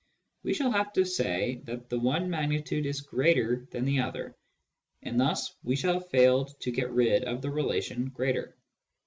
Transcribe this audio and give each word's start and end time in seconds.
We 0.41 0.55
shall 0.55 0.71
have 0.71 0.93
to 0.93 1.05
say 1.05 1.61
that 1.65 1.87
the 1.89 1.99
one 1.99 2.27
magnitude 2.27 2.87
is 2.87 3.01
greater 3.01 3.67
than 3.69 3.85
the 3.85 3.99
other, 3.99 4.35
and 5.03 5.19
thus 5.19 5.53
we 5.63 5.75
shall 5.75 5.93
have 5.99 6.09
failed 6.09 6.59
to 6.61 6.71
get 6.71 6.89
rid 6.89 7.23
of 7.25 7.43
the 7.43 7.51
relation 7.51 8.05
"greater." 8.09 8.57